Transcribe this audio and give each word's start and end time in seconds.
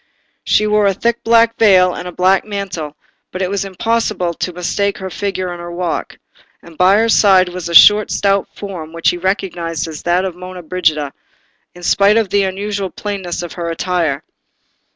She 0.43 0.65
wore 0.65 0.87
a 0.87 0.95
thick 0.95 1.23
black 1.23 1.59
veil 1.59 1.93
and 1.93 2.15
black 2.17 2.43
mantle, 2.43 2.95
but 3.31 3.43
it 3.43 3.51
was 3.51 3.63
impossible 3.65 4.33
to 4.33 4.51
mistake 4.51 4.97
her 4.97 5.11
figure 5.11 5.51
and 5.51 5.61
her 5.61 5.71
walk; 5.71 6.17
and 6.63 6.75
by 6.75 6.97
her 6.97 7.07
side 7.07 7.49
was 7.49 7.69
a 7.69 7.75
short 7.75 8.09
stout 8.09 8.47
form, 8.55 8.93
which 8.93 9.09
he 9.11 9.17
recognised 9.19 9.87
as 9.87 10.01
that 10.01 10.25
of 10.25 10.35
Monna 10.35 10.63
Brigida, 10.63 11.13
in 11.75 11.83
spite 11.83 12.17
of 12.17 12.29
the 12.31 12.41
unusual 12.41 12.89
plainness 12.89 13.43
of 13.43 13.53
her 13.53 13.69
attire. 13.69 14.23